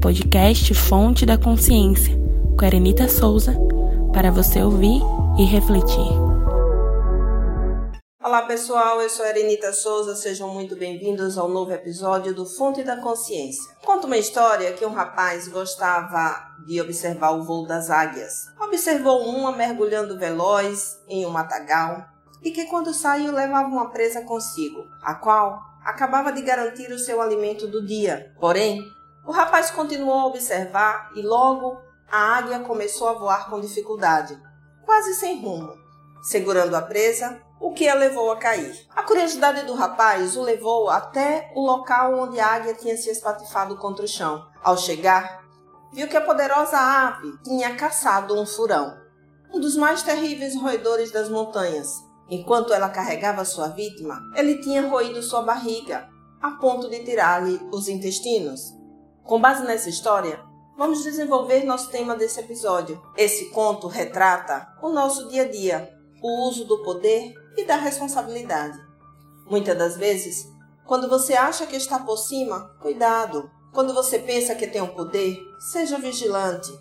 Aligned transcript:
podcast 0.00 0.72
Fonte 0.74 1.26
da 1.26 1.36
Consciência, 1.36 2.16
com 2.58 2.64
Erenita 2.64 3.06
Souza, 3.06 3.54
para 4.14 4.30
você 4.30 4.62
ouvir 4.62 5.02
e 5.38 5.44
refletir. 5.44 6.10
Olá 8.24 8.42
pessoal, 8.46 9.02
eu 9.02 9.10
sou 9.10 9.26
Erenita 9.26 9.74
Souza, 9.74 10.16
sejam 10.16 10.48
muito 10.54 10.74
bem-vindos 10.74 11.36
ao 11.36 11.50
novo 11.50 11.70
episódio 11.72 12.34
do 12.34 12.46
Fonte 12.46 12.82
da 12.82 12.96
Consciência. 12.96 13.62
Conta 13.84 14.06
uma 14.06 14.16
história 14.16 14.72
que 14.72 14.86
um 14.86 14.92
rapaz 14.92 15.48
gostava 15.48 16.34
de 16.66 16.80
observar 16.80 17.32
o 17.32 17.44
voo 17.44 17.66
das 17.66 17.90
águias. 17.90 18.32
Observou 18.58 19.28
uma 19.28 19.52
mergulhando 19.52 20.18
veloz 20.18 20.98
em 21.10 21.26
um 21.26 21.30
matagal 21.30 22.06
e 22.42 22.50
que 22.50 22.64
quando 22.64 22.94
saiu 22.94 23.32
levava 23.32 23.68
uma 23.68 23.90
presa 23.90 24.22
consigo, 24.22 24.82
a 25.02 25.14
qual 25.14 25.60
acabava 25.84 26.32
de 26.32 26.40
garantir 26.40 26.90
o 26.90 26.98
seu 26.98 27.20
alimento 27.20 27.66
do 27.66 27.84
dia. 27.84 28.32
Porém, 28.40 28.82
o 29.30 29.32
rapaz 29.32 29.70
continuou 29.70 30.18
a 30.18 30.26
observar 30.26 31.12
e 31.14 31.22
logo 31.22 31.78
a 32.10 32.36
águia 32.36 32.58
começou 32.58 33.06
a 33.06 33.12
voar 33.12 33.48
com 33.48 33.60
dificuldade, 33.60 34.36
quase 34.84 35.14
sem 35.14 35.40
rumo, 35.40 35.72
segurando 36.20 36.74
a 36.74 36.82
presa, 36.82 37.40
o 37.60 37.72
que 37.72 37.88
a 37.88 37.94
levou 37.94 38.32
a 38.32 38.38
cair. 38.38 38.74
A 38.90 39.04
curiosidade 39.04 39.64
do 39.66 39.74
rapaz 39.74 40.36
o 40.36 40.42
levou 40.42 40.90
até 40.90 41.52
o 41.54 41.64
local 41.64 42.18
onde 42.18 42.40
a 42.40 42.46
águia 42.54 42.74
tinha 42.74 42.96
se 42.96 43.08
espatifado 43.08 43.76
contra 43.76 44.04
o 44.04 44.08
chão. 44.08 44.44
Ao 44.64 44.76
chegar, 44.76 45.44
viu 45.92 46.08
que 46.08 46.16
a 46.16 46.20
poderosa 46.20 46.76
ave 46.76 47.38
tinha 47.44 47.76
caçado 47.76 48.34
um 48.34 48.44
furão, 48.44 48.98
um 49.54 49.60
dos 49.60 49.76
mais 49.76 50.02
terríveis 50.02 50.60
roedores 50.60 51.12
das 51.12 51.28
montanhas, 51.28 51.88
Enquanto 52.28 52.72
ela 52.72 52.88
carregava 52.88 53.44
sua 53.44 53.68
vítima, 53.68 54.20
ele 54.36 54.60
tinha 54.60 54.88
roído 54.88 55.22
sua 55.22 55.42
barriga, 55.42 56.08
a 56.42 56.52
ponto 56.52 56.88
de 56.88 57.04
tirar-lhe 57.04 57.60
os 57.72 57.88
intestinos. 57.88 58.79
Com 59.24 59.40
base 59.40 59.64
nessa 59.64 59.88
história, 59.88 60.40
vamos 60.76 61.02
desenvolver 61.02 61.64
nosso 61.64 61.90
tema 61.90 62.16
desse 62.16 62.40
episódio. 62.40 63.00
Esse 63.16 63.50
conto 63.50 63.86
retrata 63.86 64.66
o 64.82 64.88
nosso 64.88 65.28
dia 65.28 65.42
a 65.42 65.48
dia, 65.48 65.92
o 66.22 66.48
uso 66.48 66.64
do 66.64 66.82
poder 66.82 67.32
e 67.56 67.64
da 67.64 67.76
responsabilidade. 67.76 68.78
Muitas 69.48 69.76
das 69.76 69.96
vezes, 69.96 70.46
quando 70.86 71.08
você 71.08 71.34
acha 71.34 71.66
que 71.66 71.76
está 71.76 71.98
por 71.98 72.16
cima, 72.16 72.76
cuidado. 72.80 73.50
Quando 73.72 73.94
você 73.94 74.18
pensa 74.18 74.56
que 74.56 74.66
tem 74.66 74.80
o 74.80 74.86
um 74.86 74.94
poder, 74.94 75.38
seja 75.70 75.98
vigilante. 75.98 76.72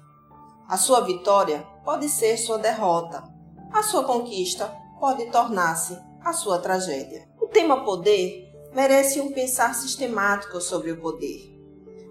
A 0.67 0.78
sua 0.78 1.02
vitória 1.02 1.64
pode 1.86 2.10
ser 2.10 2.36
sua 2.38 2.58
derrota. 2.58 3.23
A 3.72 3.84
sua 3.84 4.04
conquista 4.04 4.73
pode 5.00 5.30
tornar-se 5.32 5.95
a 6.23 6.34
sua 6.34 6.58
tragédia. 6.58 7.30
O 7.40 7.48
tema 7.48 7.84
poder 7.84 8.52
merece 8.73 9.22
um 9.22 9.32
pensar 9.32 9.76
sistemático 9.76 10.60
sobre 10.60 10.92
o 10.92 11.00
poder. 11.00 11.59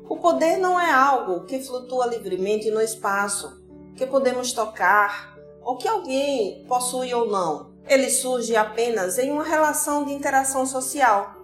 O 0.08 0.16
poder 0.16 0.56
não 0.56 0.80
é 0.80 0.90
algo 0.90 1.44
que 1.44 1.60
flutua 1.60 2.06
livremente 2.06 2.70
no 2.70 2.80
espaço, 2.80 3.62
que 3.94 4.06
podemos 4.06 4.52
tocar 4.52 5.36
ou 5.62 5.76
que 5.76 5.86
alguém 5.86 6.64
possui 6.66 7.12
ou 7.12 7.28
não. 7.28 7.74
Ele 7.86 8.08
surge 8.08 8.56
apenas 8.56 9.18
em 9.18 9.30
uma 9.30 9.44
relação 9.44 10.06
de 10.06 10.12
interação 10.12 10.64
social. 10.64 11.34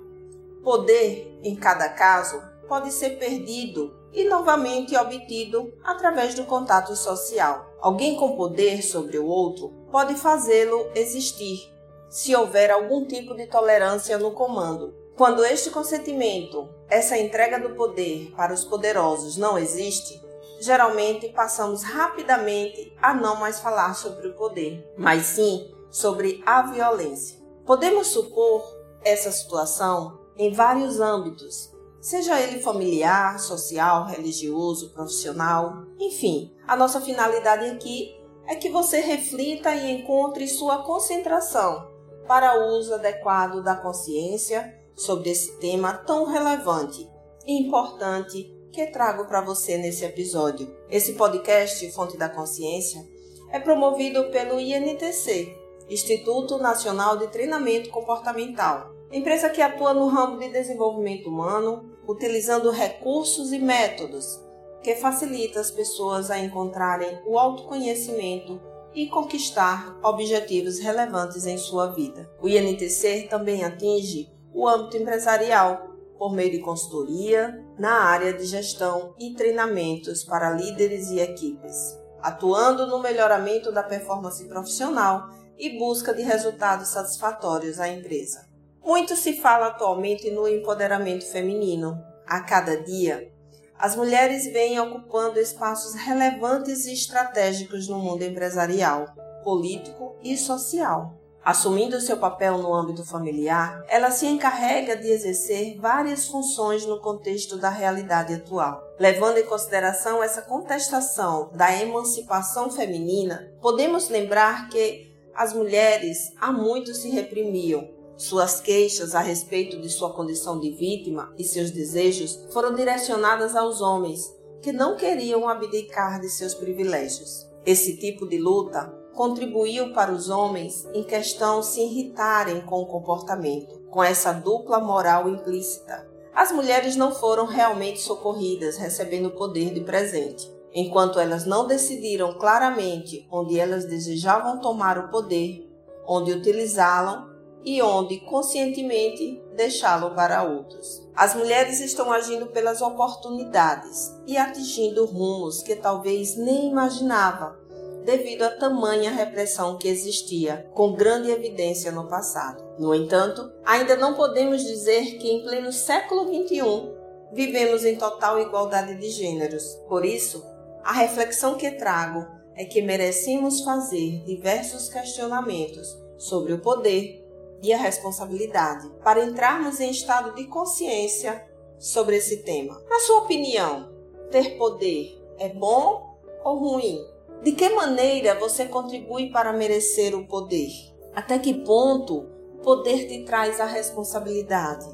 Poder, 0.63 1.39
em 1.43 1.55
cada 1.55 1.91
caso, 1.91 2.41
pode 2.67 2.91
ser 2.91 3.19
perdido 3.19 3.95
e 4.15 4.25
novamente 4.25 4.97
obtido 4.97 5.71
através 5.85 6.35
do 6.35 6.45
contato 6.45 6.97
social. 6.97 7.67
Alguém 7.83 8.17
com 8.17 8.35
poder 8.35 8.83
sobre 8.83 9.19
o 9.19 9.27
outro 9.27 9.75
pode 9.93 10.15
fazê-lo 10.15 10.91
existir, 10.95 11.71
se 12.09 12.35
houver 12.35 12.71
algum 12.71 13.05
tipo 13.05 13.35
de 13.35 13.47
tolerância 13.47 14.17
no 14.17 14.31
comando. 14.31 15.04
Quando 15.17 15.45
este 15.45 15.71
consentimento, 15.71 16.69
essa 16.89 17.17
entrega 17.17 17.61
do 17.61 17.77
poder 17.77 18.33
para 18.37 18.53
os 18.53 18.65
poderosos 18.65 19.37
não 19.37 19.57
existe, 19.57 20.21
geralmente 20.61 21.29
passamos 21.29 21.85
rapidamente 21.85 22.93
a 23.01 23.15
não 23.15 23.37
mais 23.37 23.61
falar 23.61 23.95
sobre 23.95 24.27
o 24.27 24.35
poder, 24.35 24.85
mas 24.99 25.27
sim 25.27 25.73
sobre 25.89 26.43
a 26.45 26.63
violência. 26.63 27.39
Podemos 27.65 28.09
supor 28.09 28.65
essa 29.05 29.31
situação 29.31 30.19
em 30.37 30.53
vários 30.53 30.99
âmbitos, 30.99 31.73
seja 32.01 32.41
ele 32.41 32.61
familiar, 32.61 33.39
social, 33.39 34.07
religioso, 34.07 34.91
profissional, 34.91 35.85
enfim. 36.01 36.53
A 36.67 36.75
nossa 36.75 37.01
finalidade 37.01 37.67
aqui 37.67 38.21
é 38.49 38.57
que 38.57 38.69
você 38.69 38.99
reflita 38.99 39.73
e 39.77 39.93
encontre 39.93 40.49
sua 40.49 40.83
concentração 40.83 41.89
para 42.27 42.59
o 42.59 42.79
uso 42.79 42.95
adequado 42.95 43.63
da 43.63 43.77
consciência 43.77 44.83
sobre 44.95 45.31
esse 45.31 45.59
tema 45.59 45.93
tão 45.95 46.27
relevante 46.27 47.09
e 47.47 47.61
importante 47.61 48.53
que 48.73 48.87
trago 48.87 49.27
para 49.27 49.41
você 49.41 49.77
nesse 49.77 50.05
episódio. 50.05 50.75
Esse 50.91 51.15
podcast, 51.15 51.91
Fonte 51.93 52.17
da 52.17 52.29
Consciência, 52.29 53.07
é 53.51 53.61
promovido 53.61 54.31
pelo 54.31 54.59
INTC, 54.59 55.57
Instituto 55.89 56.59
Nacional 56.59 57.17
de 57.17 57.29
Treinamento 57.29 57.91
Comportamental, 57.91 58.93
empresa 59.13 59.49
que 59.49 59.63
atua 59.63 59.95
no 59.95 60.09
ramo 60.09 60.39
de 60.39 60.49
desenvolvimento 60.49 61.29
humano, 61.29 61.91
utilizando 62.09 62.71
recursos 62.71 63.53
e 63.53 63.59
métodos 63.59 64.41
que 64.83 64.97
facilita 64.97 65.61
as 65.61 65.71
pessoas 65.71 66.31
a 66.31 66.39
encontrarem 66.39 67.19
o 67.27 67.39
autoconhecimento 67.39 68.61
e 68.95 69.07
conquistar 69.07 69.99
objetivos 70.03 70.79
relevantes 70.79 71.47
em 71.47 71.57
sua 71.57 71.93
vida. 71.93 72.31
O 72.41 72.49
INTC 72.49 73.29
também 73.31 73.65
atinge 73.65 74.34
o 74.55 74.69
âmbito 74.69 74.97
empresarial 74.97 75.91
por 76.17 76.33
meio 76.33 76.53
de 76.53 76.61
consultoria 76.61 77.61
na 77.79 78.05
área 78.05 78.33
de 78.33 78.47
gestão 78.47 79.15
e 79.19 79.35
treinamentos 79.35 80.23
para 80.23 80.51
líderes 80.51 81.11
e 81.11 81.19
equipes, 81.19 81.99
atuando 82.23 82.87
no 82.87 83.01
melhoramento 83.01 83.73
da 83.73 83.83
performance 83.83 84.47
profissional 84.47 85.29
e 85.59 85.77
busca 85.79 86.15
de 86.15 86.23
resultados 86.23 86.89
satisfatórios 86.89 87.81
à 87.81 87.89
empresa. 87.89 88.49
Muito 88.83 89.17
se 89.17 89.41
fala 89.41 89.67
atualmente 89.67 90.31
no 90.31 90.47
empoderamento 90.47 91.27
feminino. 91.27 91.99
A 92.27 92.41
cada 92.41 92.83
dia, 92.83 93.31
as 93.79 93.97
mulheres 93.97 94.45
vêm 94.47 94.79
ocupando 94.79 95.39
espaços 95.39 95.95
relevantes 95.95 96.87
e 96.87 96.93
estratégicos 96.93 97.89
no 97.89 97.99
mundo 97.99 98.23
empresarial, 98.23 99.07
político 99.43 100.17
e 100.23 100.37
social. 100.37 101.24
Assumindo 101.45 102.01
seu 102.01 102.17
papel 102.17 102.57
no 102.57 102.73
âmbito 102.73 103.05
familiar, 103.05 103.85
ela 103.89 104.11
se 104.11 104.27
encarrega 104.27 104.97
de 104.97 105.09
exercer 105.09 105.79
várias 105.79 106.27
funções 106.27 106.87
no 106.87 106.99
contexto 107.01 107.59
da 107.59 107.69
realidade 107.69 108.33
atual. 108.33 108.83
Levando 108.99 109.37
em 109.37 109.45
consideração 109.45 110.23
essa 110.23 110.41
contestação 110.41 111.51
da 111.53 111.71
emancipação 111.79 112.71
feminina, 112.71 113.53
podemos 113.61 114.09
lembrar 114.09 114.71
que 114.71 115.13
as 115.35 115.53
mulheres 115.53 116.33
há 116.41 116.51
muito 116.51 116.95
se 116.95 117.11
reprimiam 117.11 117.93
suas 118.17 118.61
queixas 118.61 119.15
a 119.15 119.21
respeito 119.21 119.79
de 119.81 119.91
sua 119.91 120.15
condição 120.15 120.59
de 120.59 120.71
vítima 120.71 121.35
e 121.37 121.45
seus 121.45 121.71
desejos 121.71 122.47
foram 122.53 122.75
direcionadas 122.75 123.55
aos 123.55 123.83
homens, 123.83 124.35
que 124.63 124.73
não 124.73 124.97
queriam 124.97 125.47
abdicar 125.47 126.21
de 126.21 126.31
seus 126.31 126.55
privilégios. 126.55 127.47
Esse 127.67 127.99
tipo 127.99 128.27
de 128.27 128.39
luta 128.39 129.04
contribuiu 129.15 129.93
para 129.93 130.13
os 130.13 130.29
homens 130.29 130.87
em 130.93 131.03
questão 131.03 131.63
se 131.63 131.81
irritarem 131.81 132.61
com 132.63 132.81
o 132.81 132.87
comportamento, 132.87 133.81
com 133.91 134.03
essa 134.03 134.33
dupla 134.33 134.81
moral 134.81 135.29
implícita. 135.29 136.07
As 136.35 136.51
mulheres 136.51 136.97
não 136.97 137.15
foram 137.15 137.47
realmente 137.47 138.01
socorridas, 138.01 138.77
recebendo 138.77 139.27
o 139.27 139.37
poder 139.37 139.73
de 139.73 139.81
presente. 139.81 140.53
Enquanto 140.73 141.21
elas 141.21 141.47
não 141.47 141.67
decidiram 141.67 142.37
claramente 142.37 143.27
onde 143.31 143.59
elas 143.59 143.85
desejavam 143.85 144.61
tomar 144.61 144.99
o 144.99 145.09
poder, 145.09 145.71
onde 146.07 146.33
utilizá-lo, 146.33 147.35
e 147.65 147.81
onde 147.81 148.21
conscientemente 148.21 149.43
deixá-lo 149.57 150.15
para 150.15 150.43
outros. 150.43 151.03
As 151.17 151.35
mulheres 151.35 151.81
estão 151.81 152.13
agindo 152.13 152.47
pelas 152.49 152.83
oportunidades 152.83 154.15
e 154.27 154.37
atingindo 154.37 155.07
rumos 155.07 155.63
que 155.63 155.75
talvez 155.75 156.37
nem 156.37 156.69
imaginava, 156.69 157.59
devido 158.05 158.43
à 158.43 158.51
tamanha 158.51 159.11
repressão 159.11 159.79
que 159.79 159.89
existia 159.89 160.69
com 160.75 160.93
grande 160.93 161.31
evidência 161.31 161.91
no 161.91 162.07
passado. 162.07 162.63
No 162.79 162.95
entanto, 162.95 163.51
ainda 163.65 163.97
não 163.97 164.15
podemos 164.15 164.63
dizer 164.63 165.17
que 165.19 165.29
em 165.29 165.43
pleno 165.43 165.73
século 165.73 166.27
XXI 166.27 166.93
vivemos 167.33 167.85
em 167.85 167.97
total 167.97 168.39
igualdade 168.39 168.95
de 168.97 169.11
gêneros. 169.11 169.75
Por 169.89 170.05
isso, 170.05 170.45
a 170.83 170.93
reflexão 170.93 171.57
que 171.57 171.71
trago 171.73 172.27
é 172.55 172.65
que 172.65 172.83
merecemos 172.83 173.63
fazer 173.63 174.23
diversos 174.25 174.89
questionamentos 174.89 175.99
sobre 176.17 176.53
o 176.53 176.61
poder 176.61 177.25
e 177.63 177.73
a 177.73 177.79
responsabilidade 177.79 178.89
para 179.03 179.25
entrarmos 179.25 179.81
em 179.81 179.91
estado 179.91 180.35
de 180.35 180.45
consciência 180.47 181.45
sobre 181.79 182.17
esse 182.17 182.43
tema. 182.43 182.81
Na 182.89 183.01
sua 183.01 183.21
opinião, 183.21 183.91
ter 184.31 184.57
poder 184.59 185.19
é 185.39 185.49
bom 185.49 186.19
ou 186.45 186.59
ruim? 186.59 187.14
De 187.45 187.53
que 187.53 187.69
maneira 187.69 188.35
você 188.41 188.65
contribui 188.65 189.29
para 189.29 189.53
merecer 189.53 190.17
o 190.17 190.27
poder? 190.27 190.71
Até 191.15 191.39
que 191.39 191.53
ponto 191.53 192.27
o 192.55 192.63
poder 192.63 193.07
te 193.07 193.23
traz 193.27 193.61
a 193.61 193.67
responsabilidade? 193.67 194.87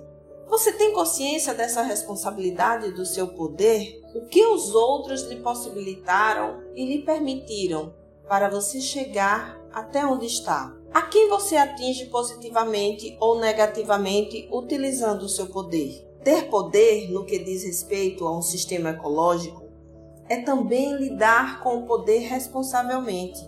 Você 0.49 0.73
tem 0.73 0.93
consciência 0.93 1.55
dessa 1.55 1.81
responsabilidade 1.81 2.91
do 2.91 3.07
seu 3.07 3.29
poder? 3.29 4.03
O 4.17 4.23
que 4.27 4.45
os 4.45 4.75
outros 4.75 5.23
lhe 5.29 5.37
possibilitaram 5.37 6.61
e 6.75 6.85
lhe 6.85 7.05
permitiram 7.05 7.95
para 8.29 8.51
você 8.51 8.81
chegar 8.81 9.57
até 9.73 10.05
onde 10.05 10.27
está? 10.27 10.77
A 10.93 11.03
quem 11.03 11.29
você 11.29 11.57
atinge 11.57 12.07
positivamente 12.07 13.17
ou 13.21 13.39
negativamente 13.39 14.49
utilizando 14.51 15.23
o 15.23 15.29
seu 15.29 15.47
poder? 15.47 16.05
Ter 16.25 16.49
poder 16.49 17.13
no 17.13 17.25
que 17.25 17.39
diz 17.39 17.63
respeito 17.63 18.27
a 18.27 18.37
um 18.37 18.43
sistema 18.43 18.91
ecológico 18.91 19.60
é 20.31 20.41
também 20.43 20.97
lidar 20.97 21.61
com 21.61 21.79
o 21.79 21.87
poder 21.87 22.21
responsavelmente. 22.21 23.41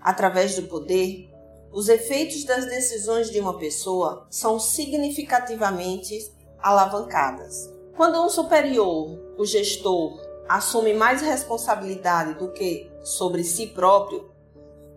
Através 0.00 0.54
do 0.54 0.62
poder, 0.68 1.28
os 1.72 1.88
efeitos 1.88 2.44
das 2.44 2.64
decisões 2.64 3.28
de 3.28 3.40
uma 3.40 3.58
pessoa 3.58 4.24
são 4.30 4.60
significativamente 4.60 6.32
alavancadas. 6.62 7.68
Quando 7.96 8.24
um 8.24 8.28
superior, 8.28 9.18
o 9.36 9.44
gestor, 9.44 10.20
assume 10.48 10.94
mais 10.94 11.22
responsabilidade 11.22 12.34
do 12.34 12.52
que 12.52 12.88
sobre 13.02 13.42
si 13.42 13.66
próprio, 13.66 14.30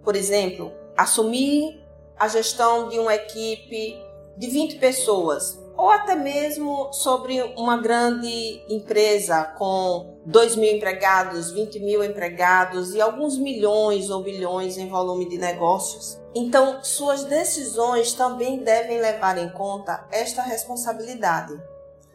por 0.04 0.16
exemplo, 0.16 0.72
assumir 0.96 1.82
a 2.20 2.28
gestão 2.28 2.88
de 2.88 3.00
uma 3.00 3.16
equipe 3.16 3.98
de 4.38 4.48
20 4.48 4.76
pessoas, 4.78 5.60
ou 5.80 5.90
até 5.90 6.14
mesmo 6.14 6.92
sobre 6.92 7.42
uma 7.56 7.78
grande 7.78 8.62
empresa 8.68 9.46
com 9.58 10.20
2 10.26 10.58
mil 10.58 10.76
empregados, 10.76 11.52
20 11.52 11.80
mil 11.80 12.04
empregados 12.04 12.94
e 12.94 13.00
alguns 13.00 13.38
milhões 13.38 14.10
ou 14.10 14.22
bilhões 14.22 14.78
em 14.78 14.90
volume 14.90 15.30
de 15.30 15.38
negócios. 15.38 16.20
Então, 16.36 16.84
suas 16.84 17.24
decisões 17.24 18.12
também 18.12 18.62
devem 18.62 19.00
levar 19.00 19.38
em 19.38 19.50
conta 19.52 20.06
esta 20.12 20.42
responsabilidade. 20.42 21.58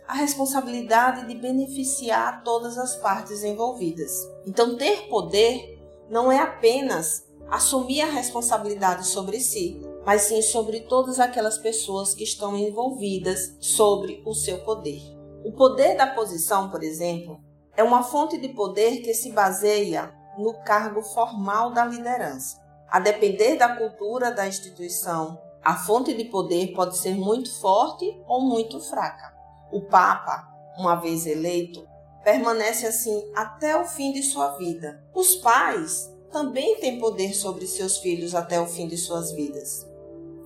A 0.07 0.13
responsabilidade 0.13 1.27
de 1.27 1.35
beneficiar 1.35 2.45
todas 2.45 2.77
as 2.77 2.97
partes 2.97 3.43
envolvidas. 3.43 4.13
Então, 4.47 4.77
ter 4.77 5.09
poder 5.09 5.83
não 6.11 6.31
é 6.31 6.39
apenas 6.39 7.25
assumir 7.49 8.03
a 8.03 8.11
responsabilidade 8.11 9.07
sobre 9.07 9.41
si, 9.41 9.81
mas 10.07 10.23
sim 10.23 10.43
sobre 10.43 10.81
todas 10.81 11.19
aquelas 11.19 11.59
pessoas 11.59 12.15
que 12.15 12.25
estão 12.25 12.57
envolvidas 12.57 13.57
sobre 13.61 14.23
o 14.25 14.35
seu 14.35 14.59
poder. 14.59 15.01
O 15.45 15.53
poder 15.53 15.97
da 15.97 16.07
posição, 16.07 16.71
por 16.71 16.83
exemplo, 16.83 17.41
é 17.77 17.83
uma 17.83 18.03
fonte 18.03 18.39
de 18.39 18.49
poder 18.49 19.03
que 19.03 19.15
se 19.15 19.31
baseia 19.33 20.15
no 20.39 20.55
cargo 20.65 21.03
formal 21.03 21.73
da 21.73 21.85
liderança. 21.85 22.63
A 22.89 23.01
depender 23.01 23.57
da 23.57 23.77
cultura 23.77 24.31
da 24.31 24.47
instituição, 24.47 25.41
a 25.63 25.77
fonte 25.77 26.15
de 26.15 26.25
poder 26.25 26.73
pode 26.75 26.97
ser 26.97 27.15
muito 27.15 27.53
forte 27.61 28.21
ou 28.27 28.43
muito 28.43 28.81
fraca. 28.81 29.35
O 29.73 29.83
Papa, 29.83 30.49
uma 30.79 30.95
vez 30.95 31.27
eleito, 31.27 31.87
permanece 32.23 32.87
assim 32.87 33.23
até 33.35 33.77
o 33.77 33.85
fim 33.85 34.13
de 34.13 34.23
sua 34.23 34.57
vida. 34.57 35.03
Os 35.15 35.35
pais 35.37 36.13
também 36.31 36.77
têm 36.81 36.99
poder 36.99 37.35
sobre 37.35 37.67
seus 37.67 37.99
filhos 37.99 38.35
até 38.35 38.61
o 38.61 38.67
fim 38.67 38.89
de 38.89 38.97
suas 38.97 39.33
vidas. 39.33 39.87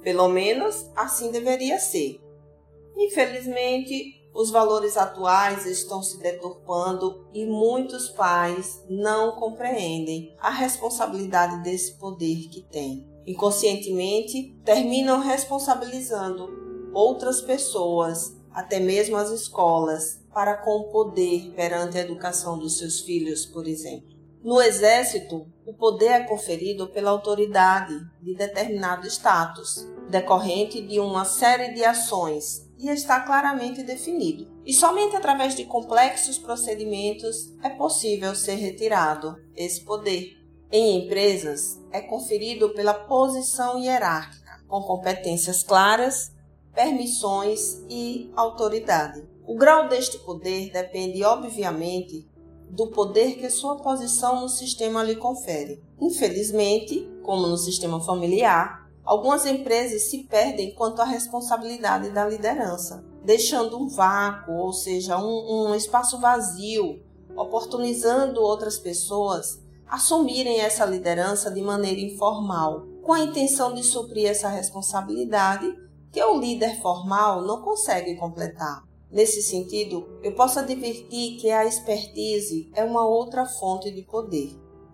Pelo 0.08 0.26
menos 0.26 0.86
assim 0.96 1.30
deveria 1.30 1.78
ser. 1.78 2.18
Infelizmente, 2.96 4.26
os 4.32 4.50
valores 4.50 4.96
atuais 4.96 5.66
estão 5.66 6.02
se 6.02 6.18
deturpando 6.18 7.28
e 7.34 7.44
muitos 7.44 8.08
pais 8.08 8.82
não 8.88 9.32
compreendem 9.32 10.34
a 10.40 10.48
responsabilidade 10.48 11.62
desse 11.62 11.98
poder 11.98 12.48
que 12.48 12.62
têm. 12.70 13.06
Inconscientemente, 13.26 14.58
terminam 14.64 15.20
responsabilizando 15.20 16.90
outras 16.94 17.42
pessoas, 17.42 18.34
até 18.50 18.80
mesmo 18.80 19.14
as 19.14 19.28
escolas, 19.28 20.24
para 20.32 20.56
com 20.56 20.70
o 20.70 20.90
poder 20.90 21.52
perante 21.54 21.98
a 21.98 22.00
educação 22.00 22.58
dos 22.58 22.78
seus 22.78 23.00
filhos, 23.00 23.44
por 23.44 23.68
exemplo. 23.68 24.17
No 24.42 24.62
exército, 24.62 25.46
o 25.66 25.74
poder 25.74 26.12
é 26.12 26.24
conferido 26.24 26.88
pela 26.88 27.10
autoridade 27.10 27.94
de 28.22 28.34
determinado 28.34 29.06
status, 29.06 29.86
decorrente 30.08 30.80
de 30.80 31.00
uma 31.00 31.24
série 31.24 31.74
de 31.74 31.84
ações 31.84 32.68
e 32.78 32.88
está 32.88 33.20
claramente 33.20 33.82
definido. 33.82 34.46
E 34.64 34.72
somente 34.72 35.16
através 35.16 35.56
de 35.56 35.64
complexos 35.64 36.38
procedimentos 36.38 37.52
é 37.62 37.70
possível 37.70 38.34
ser 38.34 38.54
retirado 38.54 39.36
esse 39.56 39.84
poder. 39.84 40.36
Em 40.70 41.04
empresas, 41.04 41.80
é 41.90 42.00
conferido 42.00 42.70
pela 42.74 42.94
posição 42.94 43.78
hierárquica, 43.78 44.62
com 44.68 44.82
competências 44.82 45.64
claras, 45.64 46.30
permissões 46.74 47.82
e 47.88 48.30
autoridade. 48.36 49.26
O 49.46 49.56
grau 49.56 49.88
deste 49.88 50.18
poder 50.18 50.70
depende, 50.70 51.24
obviamente, 51.24 52.27
do 52.70 52.88
poder 52.88 53.36
que 53.36 53.50
sua 53.50 53.76
posição 53.76 54.40
no 54.40 54.48
sistema 54.48 55.02
lhe 55.02 55.16
confere. 55.16 55.82
Infelizmente, 56.00 57.08
como 57.22 57.46
no 57.46 57.56
sistema 57.56 58.00
familiar, 58.00 58.88
algumas 59.04 59.46
empresas 59.46 60.10
se 60.10 60.24
perdem 60.24 60.74
quanto 60.74 61.02
à 61.02 61.04
responsabilidade 61.04 62.10
da 62.10 62.26
liderança, 62.26 63.04
deixando 63.24 63.78
um 63.78 63.88
vácuo, 63.88 64.54
ou 64.54 64.72
seja, 64.72 65.18
um, 65.18 65.70
um 65.70 65.74
espaço 65.74 66.18
vazio, 66.18 67.02
oportunizando 67.36 68.42
outras 68.42 68.78
pessoas 68.78 69.60
assumirem 69.88 70.60
essa 70.60 70.84
liderança 70.84 71.50
de 71.50 71.62
maneira 71.62 72.00
informal, 72.00 72.86
com 73.02 73.12
a 73.12 73.20
intenção 73.20 73.72
de 73.72 73.82
suprir 73.82 74.28
essa 74.28 74.48
responsabilidade 74.48 75.66
que 76.12 76.22
o 76.22 76.38
líder 76.38 76.80
formal 76.80 77.42
não 77.42 77.62
consegue 77.62 78.14
completar. 78.16 78.87
Nesse 79.10 79.42
sentido, 79.42 80.06
eu 80.22 80.34
posso 80.34 80.58
advertir 80.58 81.38
que 81.38 81.50
a 81.50 81.64
expertise 81.64 82.70
é 82.74 82.84
uma 82.84 83.06
outra 83.06 83.46
fonte 83.46 83.90
de 83.90 84.02
poder. 84.02 84.50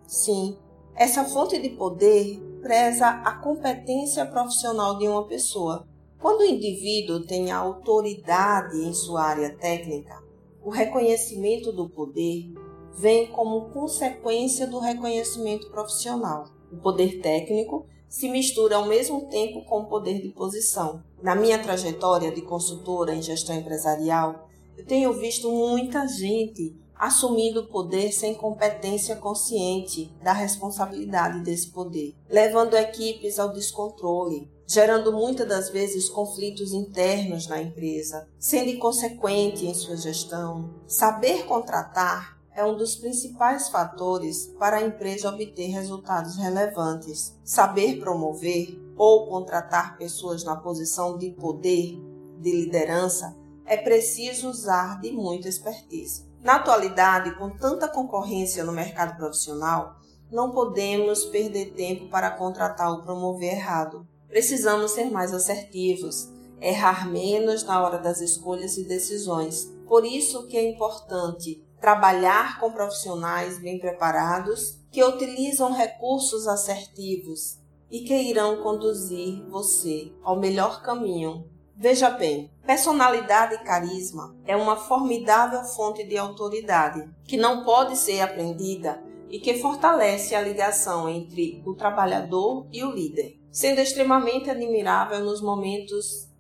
Sim, 0.07 0.57
essa 0.95 1.25
fonte 1.25 1.61
de 1.61 1.71
poder 1.71 2.41
preza 2.63 3.09
a 3.09 3.35
competência 3.39 4.25
profissional 4.25 4.97
de 4.99 5.09
uma 5.09 5.27
pessoa. 5.27 5.89
Quando 6.21 6.41
o 6.41 6.45
indivíduo 6.45 7.27
tem 7.27 7.51
a 7.51 7.59
autoridade 7.59 8.79
em 8.79 8.95
sua 8.95 9.25
área 9.25 9.57
técnica, 9.57 10.23
o 10.63 10.71
reconhecimento 10.71 11.73
do 11.73 11.91
poder 11.91 12.53
vem 12.97 13.27
como 13.33 13.71
consequência 13.71 14.67
do 14.67 14.79
reconhecimento 14.79 15.69
profissional. 15.71 16.45
O 16.73 16.77
poder 16.77 17.21
técnico 17.21 17.87
se 18.15 18.29
mistura 18.29 18.77
ao 18.77 18.87
mesmo 18.87 19.23
tempo 19.23 19.65
com 19.65 19.81
o 19.81 19.87
poder 19.87 20.23
de 20.23 20.29
posição. 20.29 21.03
Na 21.21 21.35
minha 21.35 21.59
trajetória 21.59 22.31
de 22.31 22.43
consultora 22.43 23.13
em 23.13 23.21
gestão 23.21 23.57
empresarial, 23.57 24.49
eu 24.79 24.87
tenho 24.87 25.13
visto 25.15 25.51
muita 25.51 26.07
gente 26.07 26.77
assumindo 26.95 27.63
o 27.63 27.67
poder 27.67 28.13
sem 28.13 28.33
competência 28.37 29.17
consciente 29.17 30.15
da 30.23 30.33
responsabilidade 30.33 31.41
desse 31.41 31.73
poder, 31.73 32.15
levando 32.31 32.75
equipes 32.75 33.41
ao 33.41 33.53
descontrole, 33.53 34.49
gerando 34.65 35.13
muitas 35.13 35.49
das 35.49 35.69
vezes 35.71 36.09
conflitos 36.09 36.73
internos 36.73 37.49
na 37.49 37.61
empresa, 37.61 38.29
sendo 38.39 38.71
inconsequente 38.71 39.67
em 39.67 39.75
sua 39.75 39.97
gestão. 39.97 40.73
Saber 40.87 41.47
contratar 41.47 42.39
é 42.55 42.65
um 42.65 42.77
dos 42.77 42.95
principais 42.95 43.69
fatores 43.69 44.47
para 44.59 44.77
a 44.77 44.83
empresa 44.83 45.29
obter 45.29 45.67
resultados 45.71 46.37
relevantes. 46.37 47.37
Saber 47.45 47.99
promover 47.99 48.81
ou 48.97 49.27
contratar 49.27 49.97
pessoas 49.97 50.45
na 50.45 50.55
posição 50.55 51.19
de 51.19 51.31
poder, 51.31 51.99
de 52.39 52.53
liderança, 52.53 53.37
é 53.67 53.77
preciso 53.77 54.49
usar 54.49 55.01
de 55.01 55.11
muita 55.11 55.49
expertise. 55.49 56.27
Na 56.41 56.57
atualidade, 56.57 57.35
com 57.37 57.51
tanta 57.51 57.89
concorrência 57.89 58.63
no 58.63 58.73
mercado 58.73 59.17
profissional, 59.17 59.97
não 60.31 60.51
podemos 60.51 61.25
perder 61.25 61.73
tempo 61.73 62.09
para 62.09 62.31
contratar 62.31 62.91
ou 62.91 63.03
promover 63.03 63.55
errado. 63.55 64.07
Precisamos 64.29 64.93
ser 64.93 65.11
mais 65.11 65.33
assertivos, 65.33 66.29
errar 66.61 67.11
menos 67.11 67.65
na 67.65 67.83
hora 67.83 67.99
das 67.99 68.21
escolhas 68.21 68.77
e 68.77 68.85
decisões. 68.85 69.73
Por 69.87 70.05
isso 70.05 70.47
que 70.47 70.57
é 70.57 70.71
importante 70.71 71.64
trabalhar 71.85 72.59
com 72.59 72.73
profissionais 72.73 73.59
bem 73.59 73.79
preparados 73.79 74.81
que 74.91 75.05
utilizam 75.05 75.71
recursos 75.71 76.49
assertivos 76.49 77.59
e 77.91 78.01
que 78.01 78.15
irão 78.15 78.63
conduzir 78.63 79.45
você 79.51 80.11
ao 80.23 80.41
melhor 80.41 80.81
caminho. 80.81 81.47
Veja 81.77 82.09
bem, 82.09 82.51
personalidade 82.65 83.57
e 83.57 83.65
carisma 83.65 84.35
é 84.47 84.57
uma 84.57 84.77
formidável 84.77 85.63
fonte 85.63 86.03
de 86.05 86.17
autoridade 86.17 87.07
que 87.25 87.37
não 87.37 87.65
pode 87.65 87.99
ser 87.99 88.23
aprendida 88.23 89.05
e 89.29 89.39
que 89.39 89.59
fortalece 89.59 90.35
a 90.35 90.41
ligação 90.41 91.07
entre 91.07 91.63
o 91.67 91.75
trabalhador 91.75 92.67
e 92.73 92.83
o 92.83 92.93
líder, 92.93 93.39
sendo 93.53 93.83
extremamente 93.83 94.49
admirável 94.49 95.23
nos 95.23 95.43
momentos 95.43 96.31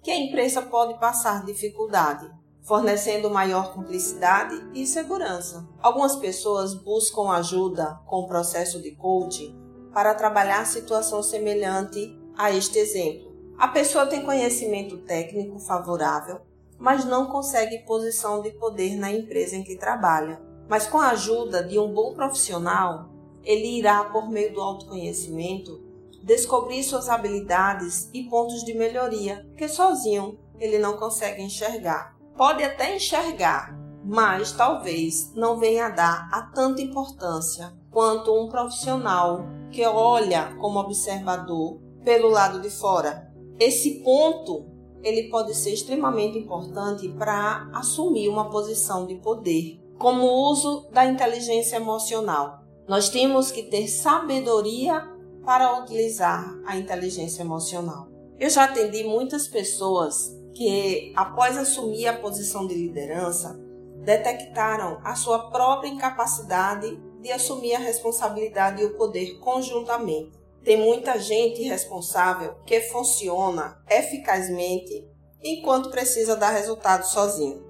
que 0.00 0.12
a 0.12 0.16
empresa 0.16 0.62
pode 0.62 0.96
passar 1.00 1.44
dificuldade 1.44 2.30
fornecendo 2.62 3.28
maior 3.28 3.74
cumplicidade 3.74 4.54
e 4.72 4.86
segurança. 4.86 5.68
Algumas 5.80 6.16
pessoas 6.16 6.74
buscam 6.74 7.30
ajuda 7.30 8.00
com 8.06 8.20
o 8.20 8.28
processo 8.28 8.80
de 8.80 8.92
coaching 8.92 9.58
para 9.92 10.14
trabalhar 10.14 10.64
situação 10.64 11.22
semelhante 11.22 12.18
a 12.36 12.50
este 12.50 12.78
exemplo. 12.78 13.32
A 13.58 13.68
pessoa 13.68 14.06
tem 14.06 14.24
conhecimento 14.24 14.98
técnico 14.98 15.58
favorável, 15.58 16.40
mas 16.78 17.04
não 17.04 17.26
consegue 17.26 17.84
posição 17.84 18.40
de 18.40 18.50
poder 18.52 18.96
na 18.96 19.12
empresa 19.12 19.56
em 19.56 19.62
que 19.62 19.76
trabalha. 19.76 20.40
Mas 20.68 20.86
com 20.86 20.98
a 20.98 21.10
ajuda 21.10 21.62
de 21.62 21.78
um 21.78 21.92
bom 21.92 22.14
profissional, 22.14 23.10
ele 23.44 23.78
irá, 23.78 24.04
por 24.04 24.30
meio 24.30 24.54
do 24.54 24.60
autoconhecimento, 24.60 25.80
descobrir 26.22 26.82
suas 26.82 27.08
habilidades 27.08 28.08
e 28.14 28.24
pontos 28.24 28.64
de 28.64 28.74
melhoria 28.74 29.46
que 29.56 29.68
sozinho 29.68 30.38
ele 30.58 30.78
não 30.78 30.96
consegue 30.96 31.42
enxergar. 31.42 32.11
Pode 32.36 32.62
até 32.62 32.96
enxergar, 32.96 33.76
mas 34.04 34.52
talvez 34.52 35.32
não 35.34 35.58
venha 35.58 35.86
a 35.86 35.90
dar 35.90 36.28
a 36.32 36.42
tanta 36.42 36.82
importância 36.82 37.72
quanto 37.90 38.34
um 38.34 38.48
profissional 38.48 39.46
que 39.70 39.84
olha 39.84 40.54
como 40.60 40.80
observador 40.80 41.78
pelo 42.04 42.28
lado 42.28 42.60
de 42.60 42.70
fora. 42.70 43.30
Esse 43.58 44.02
ponto 44.02 44.66
ele 45.02 45.28
pode 45.28 45.54
ser 45.54 45.72
extremamente 45.72 46.38
importante 46.38 47.08
para 47.08 47.68
assumir 47.74 48.28
uma 48.28 48.48
posição 48.50 49.06
de 49.06 49.16
poder, 49.16 49.80
como 49.98 50.24
o 50.24 50.50
uso 50.50 50.88
da 50.92 51.04
inteligência 51.04 51.76
emocional. 51.76 52.62
Nós 52.88 53.08
temos 53.08 53.50
que 53.50 53.64
ter 53.64 53.88
sabedoria 53.88 55.06
para 55.44 55.80
utilizar 55.80 56.56
a 56.66 56.76
inteligência 56.76 57.42
emocional. 57.42 58.08
Eu 58.38 58.48
já 58.48 58.64
atendi 58.64 59.04
muitas 59.04 59.46
pessoas 59.46 60.36
que, 60.54 61.12
após 61.16 61.56
assumir 61.56 62.06
a 62.06 62.18
posição 62.18 62.66
de 62.66 62.74
liderança, 62.74 63.58
detectaram 64.04 65.00
a 65.04 65.14
sua 65.14 65.50
própria 65.50 65.88
incapacidade 65.88 67.00
de 67.20 67.30
assumir 67.30 67.74
a 67.74 67.78
responsabilidade 67.78 68.82
e 68.82 68.86
o 68.86 68.96
poder 68.96 69.38
conjuntamente. 69.38 70.32
Tem 70.64 70.76
muita 70.76 71.18
gente 71.18 71.62
responsável 71.62 72.56
que 72.66 72.80
funciona 72.80 73.82
eficazmente 73.88 75.08
enquanto 75.42 75.90
precisa 75.90 76.36
dar 76.36 76.50
resultado 76.50 77.04
sozinho. 77.04 77.64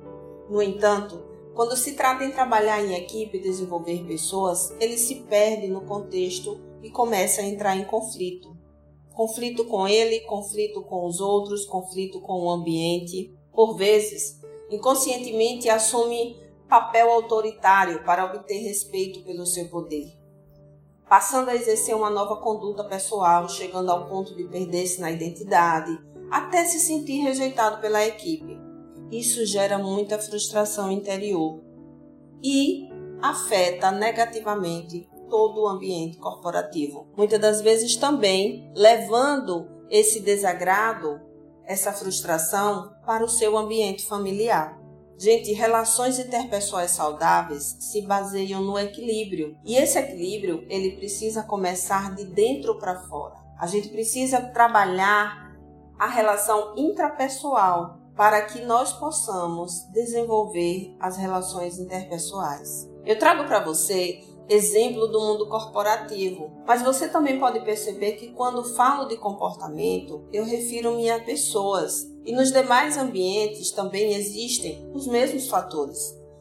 No 0.49 0.63
entanto, 0.63 1.23
quando 1.55 1.77
se 1.77 1.93
trata 1.93 2.25
em 2.25 2.33
trabalhar 2.33 2.83
em 2.83 2.95
equipe 2.95 3.39
e 3.39 3.43
desenvolver 3.43 4.05
pessoas, 4.05 4.75
ele 4.81 4.97
se 4.97 5.17
perde 5.23 5.69
no 5.69 5.83
contexto 5.83 6.61
e 6.83 6.91
começa 6.91 7.41
a 7.41 7.45
entrar 7.45 7.77
em 7.77 7.85
conflito. 7.85 8.57
Conflito 9.15 9.65
com 9.67 9.87
ele, 9.87 10.21
conflito 10.21 10.83
com 10.83 11.07
os 11.07 11.21
outros, 11.21 11.67
conflito 11.67 12.21
com 12.21 12.45
o 12.45 12.51
ambiente. 12.51 13.35
Por 13.53 13.77
vezes, 13.77 14.41
inconscientemente 14.71 15.69
assume 15.69 16.41
papel 16.69 17.11
autoritário 17.11 18.03
para 18.03 18.25
obter 18.25 18.59
respeito 18.63 19.23
pelo 19.25 19.45
seu 19.45 19.69
poder, 19.69 20.17
passando 21.07 21.51
a 21.51 21.55
exercer 21.55 21.95
uma 21.95 22.09
nova 22.09 22.37
conduta 22.37 22.83
pessoal, 22.83 23.47
chegando 23.47 23.91
ao 23.91 24.09
ponto 24.09 24.35
de 24.35 24.45
perder-se 24.45 24.99
na 24.99 25.11
identidade, 25.11 25.99
até 26.31 26.65
se 26.65 26.81
sentir 26.81 27.21
rejeitado 27.21 27.79
pela 27.83 28.03
equipe. 28.07 28.59
Isso 29.11 29.45
gera 29.45 29.77
muita 29.77 30.19
frustração 30.19 30.91
interior 30.91 31.61
e 32.43 32.89
afeta 33.21 33.91
negativamente 33.91 35.07
todo 35.33 35.63
o 35.63 35.67
ambiente 35.67 36.19
corporativo. 36.19 37.07
Muitas 37.17 37.41
das 37.41 37.63
vezes 37.63 37.97
também 37.97 38.71
levando 38.77 39.67
esse 39.89 40.21
desagrado, 40.21 41.23
essa 41.65 41.91
frustração 41.91 42.93
para 43.07 43.25
o 43.25 43.29
seu 43.29 43.57
ambiente 43.57 44.05
familiar. 44.05 44.79
Gente, 45.19 45.51
relações 45.55 46.19
interpessoais 46.19 46.91
saudáveis 46.91 47.79
se 47.81 48.03
baseiam 48.03 48.61
no 48.61 48.79
equilíbrio. 48.79 49.57
E 49.65 49.75
esse 49.75 49.99
equilíbrio, 49.99 50.67
ele 50.69 50.97
precisa 50.97 51.43
começar 51.43 52.15
de 52.15 52.27
dentro 52.27 52.79
para 52.79 53.01
fora. 53.09 53.37
A 53.59 53.67
gente 53.67 53.89
precisa 53.89 54.39
trabalhar 54.39 55.57
a 55.99 56.09
relação 56.09 56.75
intrapessoal 56.77 57.99
para 58.15 58.43
que 58.43 58.61
nós 58.67 58.93
possamos 58.93 59.89
desenvolver 59.95 60.95
as 61.01 61.17
relações 61.17 61.79
interpessoais. 61.79 62.91
Eu 63.05 63.19
trago 63.19 63.45
para 63.45 63.65
você 63.65 64.21
exemplo 64.49 65.07
do 65.09 65.21
mundo 65.21 65.49
corporativo. 65.49 66.53
Mas 66.67 66.83
você 66.83 67.09
também 67.09 67.39
pode 67.39 67.61
perceber 67.61 68.13
que 68.13 68.29
quando 68.29 68.75
falo 68.75 69.07
de 69.07 69.17
comportamento, 69.17 70.25
eu 70.33 70.45
refiro-me 70.45 71.11
a 71.11 71.23
pessoas. 71.23 72.11
E 72.25 72.33
nos 72.33 72.53
demais 72.53 72.97
ambientes 72.97 73.73
também 73.73 74.15
existem 74.15 74.89
os 74.95 75.07
mesmos 75.07 75.49
fatores, 75.49 75.99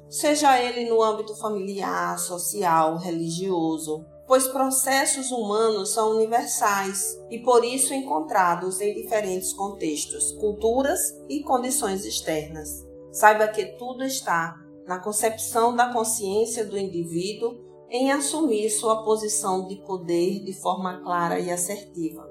seja 0.07 0.61
ele 0.61 0.87
no 0.87 1.01
âmbito 1.01 1.35
familiar, 1.35 2.19
social, 2.19 2.97
religioso, 2.97 4.05
pois 4.27 4.47
processos 4.47 5.31
humanos 5.31 5.89
são 5.89 6.11
universais 6.11 7.19
e 7.29 7.39
por 7.39 7.65
isso 7.65 7.93
encontrados 7.93 8.79
em 8.79 8.93
diferentes 8.93 9.51
contextos, 9.51 10.31
culturas 10.33 10.99
e 11.27 11.41
condições 11.41 12.05
externas. 12.05 12.69
Saiba 13.11 13.47
que 13.47 13.65
tudo 13.77 14.03
está 14.03 14.55
na 14.85 14.99
concepção 14.99 15.75
da 15.75 15.91
consciência 15.91 16.63
do 16.63 16.77
indivíduo 16.77 17.70
em 17.91 18.09
assumir 18.09 18.69
sua 18.69 19.03
posição 19.03 19.67
de 19.67 19.75
poder 19.75 20.39
de 20.45 20.53
forma 20.53 21.01
clara 21.03 21.41
e 21.41 21.51
assertiva, 21.51 22.25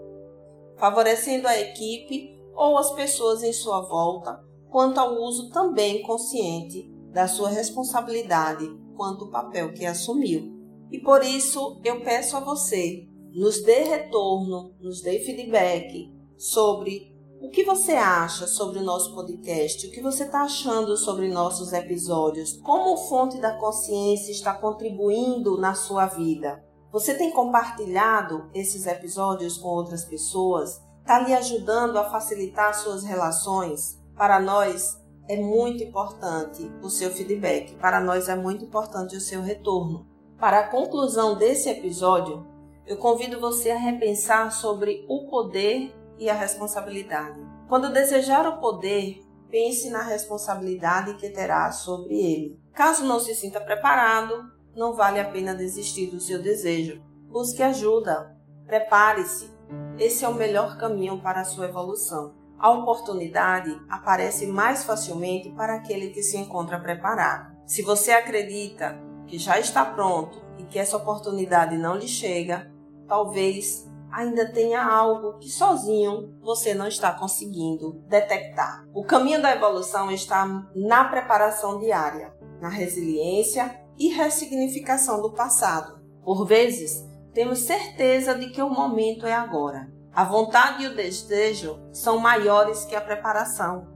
favorecendo 0.78 1.46
a 1.46 1.60
equipe 1.60 2.34
ou 2.54 2.78
as 2.78 2.90
pessoas 2.92 3.42
em 3.42 3.52
sua 3.52 3.82
volta 3.82 4.42
quanto 4.70 4.98
ao 4.98 5.22
uso 5.22 5.50
também 5.50 6.00
consciente 6.02 6.90
da 7.12 7.28
sua 7.28 7.50
responsabilidade 7.50 8.66
quanto 8.96 9.26
o 9.26 9.30
papel 9.30 9.74
que 9.74 9.84
assumiu. 9.84 10.58
E 10.90 10.98
por 10.98 11.22
isso 11.22 11.78
eu 11.84 12.00
peço 12.00 12.38
a 12.38 12.40
você, 12.40 13.06
nos 13.34 13.62
dê 13.62 13.82
retorno, 13.82 14.74
nos 14.80 15.02
dê 15.02 15.18
feedback 15.18 16.10
sobre 16.38 17.14
o 17.40 17.48
que 17.48 17.64
você 17.64 17.92
acha 17.92 18.46
sobre 18.46 18.80
o 18.80 18.84
nosso 18.84 19.14
podcast? 19.14 19.86
O 19.86 19.90
que 19.90 20.02
você 20.02 20.24
está 20.24 20.42
achando 20.42 20.94
sobre 20.94 21.26
nossos 21.28 21.72
episódios? 21.72 22.58
Como 22.58 22.98
Fonte 23.08 23.40
da 23.40 23.56
Consciência 23.56 24.30
está 24.30 24.52
contribuindo 24.52 25.58
na 25.58 25.72
sua 25.72 26.04
vida? 26.04 26.62
Você 26.92 27.14
tem 27.14 27.30
compartilhado 27.30 28.50
esses 28.52 28.86
episódios 28.86 29.56
com 29.56 29.68
outras 29.68 30.04
pessoas? 30.04 30.82
Está 31.00 31.20
lhe 31.20 31.32
ajudando 31.32 31.96
a 31.96 32.10
facilitar 32.10 32.74
suas 32.74 33.02
relações? 33.02 33.98
Para 34.14 34.38
nós 34.38 35.00
é 35.26 35.36
muito 35.36 35.82
importante 35.82 36.70
o 36.82 36.90
seu 36.90 37.10
feedback, 37.10 37.74
para 37.76 38.00
nós 38.00 38.28
é 38.28 38.36
muito 38.36 38.66
importante 38.66 39.16
o 39.16 39.20
seu 39.20 39.40
retorno. 39.40 40.06
Para 40.38 40.60
a 40.60 40.68
conclusão 40.68 41.38
desse 41.38 41.70
episódio, 41.70 42.46
eu 42.86 42.98
convido 42.98 43.40
você 43.40 43.70
a 43.70 43.78
repensar 43.78 44.52
sobre 44.52 45.06
o 45.08 45.26
poder 45.30 45.94
e 46.20 46.28
a 46.28 46.34
responsabilidade. 46.34 47.40
Quando 47.66 47.92
desejar 47.92 48.46
o 48.46 48.60
poder, 48.60 49.24
pense 49.50 49.90
na 49.90 50.02
responsabilidade 50.02 51.14
que 51.14 51.30
terá 51.30 51.72
sobre 51.72 52.14
ele. 52.14 52.60
Caso 52.72 53.04
não 53.04 53.18
se 53.18 53.34
sinta 53.34 53.60
preparado, 53.60 54.52
não 54.76 54.94
vale 54.94 55.18
a 55.18 55.28
pena 55.28 55.54
desistir 55.54 56.06
do 56.10 56.20
seu 56.20 56.40
desejo. 56.40 57.02
Busque 57.28 57.62
ajuda. 57.62 58.36
Prepare-se. 58.66 59.50
Esse 59.98 60.24
é 60.24 60.28
o 60.28 60.34
melhor 60.34 60.78
caminho 60.78 61.20
para 61.20 61.40
a 61.40 61.44
sua 61.44 61.66
evolução. 61.66 62.34
A 62.58 62.70
oportunidade 62.70 63.80
aparece 63.88 64.46
mais 64.46 64.84
facilmente 64.84 65.50
para 65.50 65.76
aquele 65.76 66.10
que 66.10 66.22
se 66.22 66.36
encontra 66.36 66.78
preparado. 66.78 67.56
Se 67.66 67.82
você 67.82 68.12
acredita 68.12 69.00
que 69.26 69.38
já 69.38 69.58
está 69.58 69.84
pronto 69.84 70.42
e 70.58 70.64
que 70.64 70.78
essa 70.78 70.96
oportunidade 70.96 71.76
não 71.78 71.96
lhe 71.96 72.08
chega, 72.08 72.70
talvez 73.08 73.89
ainda 74.12 74.50
tenha 74.52 74.82
algo 74.82 75.38
que 75.38 75.48
sozinho 75.48 76.34
você 76.40 76.74
não 76.74 76.86
está 76.86 77.12
conseguindo 77.12 78.02
detectar. 78.08 78.84
O 78.94 79.04
caminho 79.04 79.40
da 79.40 79.54
evolução 79.54 80.10
está 80.10 80.46
na 80.74 81.04
preparação 81.04 81.78
diária, 81.78 82.34
na 82.60 82.68
resiliência 82.68 83.80
e 83.98 84.08
ressignificação 84.08 85.20
do 85.20 85.32
passado. 85.32 86.00
Por 86.24 86.46
vezes, 86.46 87.04
temos 87.32 87.60
certeza 87.60 88.34
de 88.34 88.50
que 88.50 88.62
o 88.62 88.70
momento 88.70 89.26
é 89.26 89.32
agora. 89.32 89.90
A 90.12 90.24
vontade 90.24 90.84
e 90.84 90.88
o 90.88 90.96
desejo 90.96 91.78
são 91.92 92.18
maiores 92.18 92.84
que 92.84 92.96
a 92.96 93.00
preparação. 93.00 93.86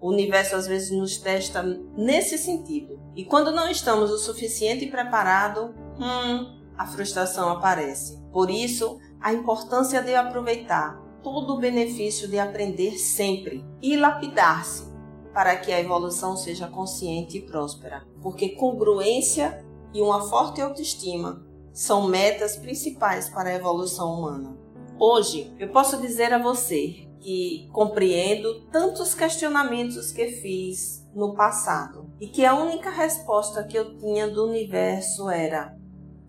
O 0.00 0.10
universo 0.10 0.54
às 0.54 0.66
vezes 0.66 0.90
nos 0.90 1.18
testa 1.18 1.62
nesse 1.96 2.36
sentido. 2.38 3.00
E 3.16 3.24
quando 3.24 3.50
não 3.50 3.68
estamos 3.70 4.10
o 4.10 4.18
suficiente 4.18 4.86
preparado, 4.86 5.74
hum, 5.98 6.57
a 6.78 6.86
frustração 6.86 7.50
aparece. 7.50 8.22
Por 8.32 8.48
isso, 8.48 8.98
a 9.20 9.32
importância 9.32 10.00
de 10.00 10.14
aproveitar 10.14 11.02
todo 11.22 11.54
o 11.54 11.58
benefício 11.58 12.28
de 12.28 12.38
aprender 12.38 12.92
sempre 12.92 13.64
e 13.82 13.96
lapidar-se 13.96 14.88
para 15.34 15.56
que 15.56 15.72
a 15.72 15.80
evolução 15.80 16.36
seja 16.36 16.68
consciente 16.68 17.38
e 17.38 17.42
próspera, 17.42 18.06
porque 18.22 18.50
congruência 18.50 19.64
e 19.92 20.00
uma 20.00 20.28
forte 20.28 20.60
autoestima 20.60 21.44
são 21.72 22.08
metas 22.08 22.56
principais 22.56 23.28
para 23.28 23.50
a 23.50 23.54
evolução 23.54 24.14
humana. 24.14 24.56
Hoje, 24.98 25.54
eu 25.58 25.68
posso 25.68 26.00
dizer 26.00 26.32
a 26.32 26.42
você 26.42 27.08
que 27.20 27.68
compreendo 27.72 28.66
tantos 28.66 29.14
questionamentos 29.14 30.10
que 30.12 30.28
fiz 30.28 31.06
no 31.14 31.34
passado 31.34 32.10
e 32.20 32.26
que 32.26 32.44
a 32.44 32.54
única 32.54 32.90
resposta 32.90 33.64
que 33.64 33.78
eu 33.78 33.96
tinha 33.96 34.28
do 34.28 34.48
universo 34.48 35.30
era: 35.30 35.77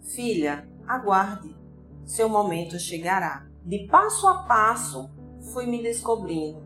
Filha, 0.02 0.68
aguarde 0.88 1.60
seu 2.10 2.28
momento 2.28 2.80
chegará. 2.80 3.46
De 3.64 3.86
passo 3.86 4.28
a 4.28 4.40
passo, 4.44 5.12
fui 5.54 5.68
me 5.68 5.82
descobrindo, 5.82 6.60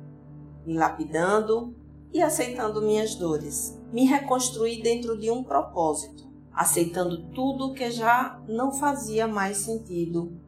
me 0.66 0.74
lapidando 0.74 1.76
e 2.14 2.22
aceitando 2.22 2.82
minhas 2.82 3.16
dores. 3.16 3.78
Me 3.92 4.06
reconstruí 4.06 4.82
dentro 4.82 5.20
de 5.20 5.30
um 5.30 5.44
propósito, 5.44 6.32
aceitando 6.54 7.30
tudo 7.32 7.74
que 7.74 7.92
já 7.92 8.42
não 8.48 8.72
fazia 8.72 9.28
mais 9.28 9.58
sentido 9.58 10.40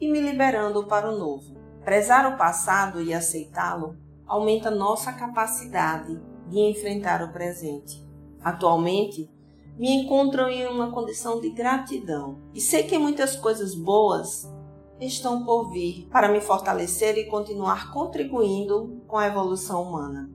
e 0.00 0.10
me 0.10 0.20
liberando 0.20 0.84
para 0.86 1.08
o 1.08 1.16
novo. 1.16 1.54
Prezar 1.84 2.34
o 2.34 2.36
passado 2.36 3.00
e 3.00 3.14
aceitá-lo 3.14 3.96
aumenta 4.26 4.68
nossa 4.68 5.12
capacidade 5.12 6.20
de 6.48 6.58
enfrentar 6.58 7.22
o 7.22 7.32
presente. 7.32 8.04
Atualmente, 8.42 9.30
me 9.78 9.90
encontro 9.90 10.48
em 10.48 10.66
uma 10.66 10.90
condição 10.90 11.40
de 11.40 11.50
gratidão 11.50 12.38
e 12.54 12.60
sei 12.60 12.82
que 12.82 12.98
muitas 12.98 13.36
coisas 13.36 13.74
boas 13.74 14.48
estão 15.00 15.44
por 15.44 15.70
vir 15.70 16.06
para 16.10 16.28
me 16.28 16.40
fortalecer 16.40 17.16
e 17.16 17.26
continuar 17.26 17.92
contribuindo 17.92 19.02
com 19.06 19.16
a 19.16 19.26
evolução 19.26 19.82
humana, 19.82 20.30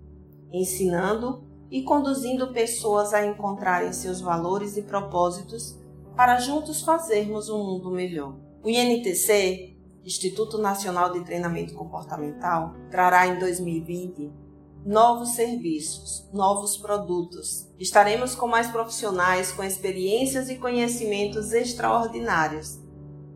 ensinando 0.52 1.44
e 1.70 1.84
conduzindo 1.84 2.52
pessoas 2.52 3.14
a 3.14 3.26
encontrarem 3.26 3.94
seus 3.94 4.22
valores 4.22 4.78
e 4.78 4.82
propósitos 4.82 5.78
para 6.16 6.40
juntos 6.40 6.82
fazermos 6.82 7.50
um 7.50 7.64
mundo 7.64 7.92
melhor. 7.92 8.36
O 8.64 8.70
INTC, 8.70 9.76
Instituto 10.04 10.58
Nacional 10.58 11.12
de 11.12 11.24
Treinamento 11.24 11.76
Comportamental, 11.76 12.74
trará 12.90 13.28
em 13.28 13.38
2020 13.38 14.45
novos 14.86 15.30
serviços, 15.30 16.30
novos 16.32 16.78
produtos. 16.78 17.68
Estaremos 17.80 18.36
com 18.36 18.46
mais 18.46 18.70
profissionais 18.70 19.52
com 19.52 19.64
experiências 19.64 20.48
e 20.48 20.60
conhecimentos 20.60 21.54
extraordinários 21.54 22.80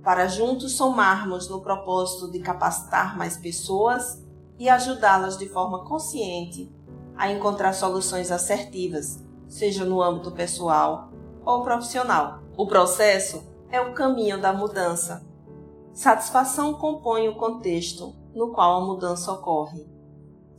para 0.03 0.27
juntos 0.27 0.73
somarmos 0.73 1.49
no 1.49 1.59
propósito 1.59 2.31
de 2.31 2.39
capacitar 2.39 3.17
mais 3.17 3.35
pessoas 3.35 4.23
e 4.59 4.69
ajudá-las 4.69 5.39
de 5.39 5.49
forma 5.49 5.83
consciente 5.85 6.71
a 7.17 7.31
encontrar 7.31 7.73
soluções 7.73 8.31
assertivas, 8.31 9.25
seja 9.47 9.83
no 9.83 10.03
âmbito 10.03 10.31
pessoal 10.31 11.09
ou 11.43 11.63
profissional. 11.63 12.43
O 12.55 12.67
processo 12.67 13.43
é 13.71 13.81
o 13.81 13.93
caminho 13.95 14.39
da 14.39 14.53
mudança. 14.53 15.25
Satisfação 15.93 16.75
compõe 16.75 17.27
o 17.27 17.35
contexto 17.35 18.15
no 18.35 18.53
qual 18.53 18.83
a 18.83 18.85
mudança 18.85 19.31
ocorre. 19.31 19.98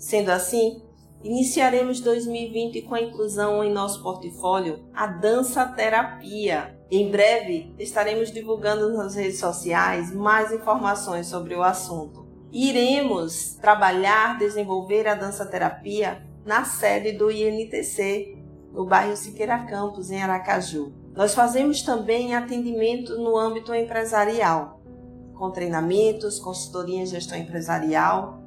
Sendo 0.00 0.30
assim, 0.30 0.82
iniciaremos 1.22 2.00
2020 2.00 2.80
com 2.82 2.94
a 2.94 3.02
inclusão 3.02 3.62
em 3.62 3.70
nosso 3.70 4.02
portfólio 4.02 4.82
a 4.94 5.06
dança 5.06 5.66
terapia. 5.66 6.74
Em 6.90 7.10
breve 7.10 7.74
estaremos 7.78 8.32
divulgando 8.32 8.94
nas 8.94 9.14
redes 9.14 9.38
sociais 9.38 10.10
mais 10.10 10.52
informações 10.52 11.26
sobre 11.26 11.54
o 11.54 11.62
assunto. 11.62 12.26
Iremos 12.50 13.56
trabalhar, 13.60 14.38
desenvolver 14.38 15.06
a 15.06 15.14
dança 15.14 15.44
terapia 15.44 16.26
na 16.46 16.64
sede 16.64 17.12
do 17.12 17.30
INTC, 17.30 18.38
no 18.72 18.86
bairro 18.86 19.14
Siqueira 19.18 19.66
Campos, 19.66 20.10
em 20.10 20.22
Aracaju. 20.22 20.94
Nós 21.14 21.34
fazemos 21.34 21.82
também 21.82 22.34
atendimento 22.34 23.18
no 23.18 23.36
âmbito 23.36 23.74
empresarial, 23.74 24.80
com 25.34 25.50
treinamentos, 25.50 26.38
consultoria 26.38 27.02
em 27.02 27.06
gestão 27.06 27.36
empresarial 27.36 28.39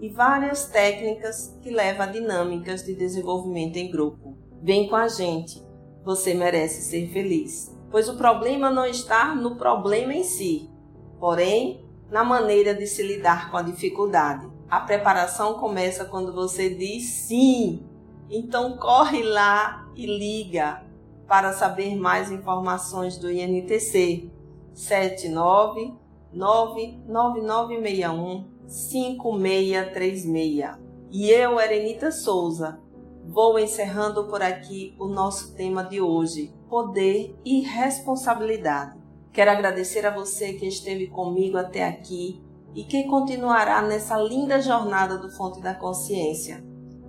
e 0.00 0.08
várias 0.08 0.66
técnicas 0.66 1.56
que 1.62 1.70
levam 1.70 2.02
a 2.02 2.06
dinâmicas 2.06 2.84
de 2.84 2.94
desenvolvimento 2.94 3.76
em 3.76 3.90
grupo. 3.90 4.36
Vem 4.62 4.88
com 4.88 4.96
a 4.96 5.08
gente, 5.08 5.62
você 6.04 6.34
merece 6.34 6.82
ser 6.82 7.08
feliz. 7.08 7.74
Pois 7.90 8.08
o 8.08 8.16
problema 8.16 8.70
não 8.70 8.86
está 8.86 9.34
no 9.34 9.56
problema 9.56 10.12
em 10.12 10.24
si, 10.24 10.70
porém 11.18 11.84
na 12.10 12.24
maneira 12.24 12.74
de 12.74 12.86
se 12.86 13.02
lidar 13.02 13.50
com 13.50 13.56
a 13.56 13.62
dificuldade. 13.62 14.46
A 14.68 14.80
preparação 14.80 15.54
começa 15.54 16.04
quando 16.04 16.32
você 16.32 16.70
diz 16.70 17.04
sim. 17.04 17.84
Então 18.28 18.76
corre 18.76 19.22
lá 19.22 19.88
e 19.94 20.04
liga 20.06 20.84
para 21.26 21.52
saber 21.52 21.96
mais 21.96 22.30
informações 22.30 23.18
do 23.18 23.30
INTC 23.30 24.30
79 24.74 25.94
99961 26.32 28.55
5636. 28.66 30.86
E 31.10 31.30
eu, 31.30 31.60
Erenita 31.60 32.10
Souza, 32.10 32.80
vou 33.24 33.58
encerrando 33.58 34.28
por 34.28 34.42
aqui 34.42 34.94
o 34.98 35.06
nosso 35.06 35.54
tema 35.54 35.84
de 35.84 36.00
hoje: 36.00 36.54
poder 36.68 37.36
e 37.44 37.60
responsabilidade. 37.60 38.98
Quero 39.32 39.50
agradecer 39.50 40.06
a 40.06 40.14
você 40.14 40.54
que 40.54 40.66
esteve 40.66 41.08
comigo 41.08 41.58
até 41.58 41.84
aqui 41.84 42.42
e 42.74 42.84
que 42.84 43.04
continuará 43.04 43.82
nessa 43.82 44.16
linda 44.16 44.60
jornada 44.60 45.18
do 45.18 45.30
Fonte 45.30 45.60
da 45.60 45.74
Consciência. 45.74 46.64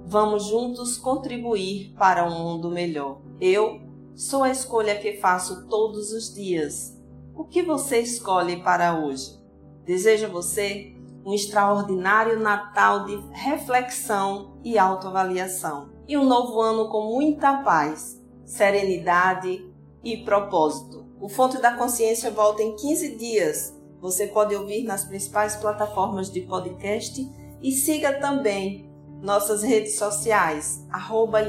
Vamos 0.06 0.46
juntos 0.46 0.98
contribuir 0.98 1.94
para 1.98 2.26
um 2.26 2.40
mundo 2.40 2.70
melhor. 2.70 3.22
Eu 3.42 3.82
sou 4.16 4.44
a 4.44 4.50
escolha 4.50 4.98
que 4.98 5.18
faço 5.18 5.68
todos 5.68 6.12
os 6.12 6.34
dias. 6.34 6.98
O 7.36 7.44
que 7.44 7.62
você 7.62 8.00
escolhe 8.00 8.64
para 8.64 9.00
hoje? 9.00 9.38
Desejo 9.86 10.26
a 10.26 10.30
você 10.30 10.97
um 11.28 11.34
extraordinário 11.34 12.40
Natal 12.40 13.04
de 13.04 13.18
reflexão 13.34 14.58
e 14.64 14.78
autoavaliação 14.78 15.90
e 16.08 16.18
um 16.18 16.24
novo 16.24 16.62
ano 16.62 16.90
com 16.90 17.14
muita 17.14 17.58
paz, 17.64 18.18
serenidade 18.46 19.70
e 20.02 20.24
propósito. 20.24 21.06
O 21.20 21.28
Fonte 21.28 21.58
da 21.58 21.76
Consciência 21.76 22.32
volta 22.32 22.64
em 22.64 22.78
15 22.78 23.18
dias. 23.18 23.78
Você 24.00 24.28
pode 24.28 24.56
ouvir 24.56 24.86
nas 24.86 25.04
principais 25.04 25.58
plataformas 25.58 26.32
de 26.32 26.40
podcast 26.44 27.22
e 27.62 27.72
siga 27.74 28.22
também 28.22 28.90
nossas 29.22 29.64
redes 29.64 29.98
sociais, 29.98 30.86
arroba 30.90 31.42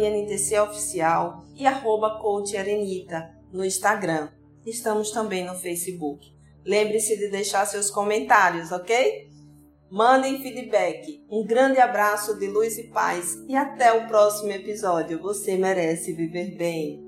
e 1.55 1.67
arroba 1.67 2.19
no 3.53 3.65
Instagram. 3.65 4.29
Estamos 4.67 5.13
também 5.13 5.45
no 5.47 5.55
Facebook. 5.55 6.37
Lembre-se 6.67 7.17
de 7.17 7.29
deixar 7.31 7.65
seus 7.65 7.91
comentários, 7.91 8.73
ok? 8.73 9.28
Mandem 9.91 10.43
feedback. 10.43 11.25
Um 11.31 11.47
grande 11.47 11.81
abraço 11.81 12.39
de 12.39 12.47
luz 12.47 12.77
e 12.77 12.85
paz 12.89 13.43
e 13.49 13.57
até 13.57 13.93
o 13.93 14.07
próximo 14.07 14.53
episódio. 14.53 15.19
Você 15.23 15.57
merece 15.57 16.13
viver 16.13 16.57
bem. 16.57 17.08